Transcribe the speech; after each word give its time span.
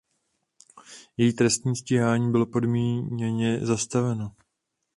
Její 1.17 1.33
trestní 1.33 1.75
stíhání 1.75 2.31
bylo 2.31 2.45
podmíněně 2.45 3.59
zastaveno. 3.65 4.31